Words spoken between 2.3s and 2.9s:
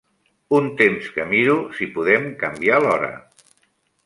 canviar